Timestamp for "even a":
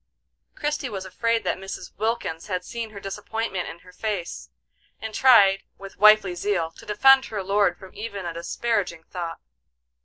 7.93-8.33